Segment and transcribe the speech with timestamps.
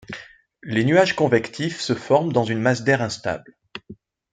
[0.63, 3.55] Les nuages convectifs se forment dans une masse d'air instable.